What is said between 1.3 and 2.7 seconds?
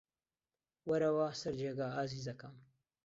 سەر جێگا، ئازیزەکەم.